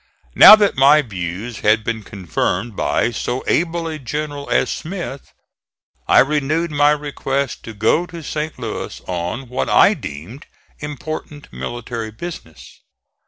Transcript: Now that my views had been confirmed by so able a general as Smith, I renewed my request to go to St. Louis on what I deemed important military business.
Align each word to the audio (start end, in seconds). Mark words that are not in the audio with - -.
Now 0.33 0.55
that 0.55 0.75
my 0.79 1.03
views 1.03 1.59
had 1.59 1.83
been 1.83 2.01
confirmed 2.01 2.75
by 2.75 3.11
so 3.11 3.43
able 3.45 3.85
a 3.87 3.99
general 3.99 4.49
as 4.49 4.71
Smith, 4.71 5.31
I 6.07 6.21
renewed 6.21 6.71
my 6.71 6.89
request 6.89 7.61
to 7.65 7.73
go 7.75 8.07
to 8.07 8.23
St. 8.23 8.57
Louis 8.57 8.99
on 9.05 9.47
what 9.47 9.69
I 9.69 9.93
deemed 9.93 10.47
important 10.79 11.53
military 11.53 12.09
business. 12.09 12.79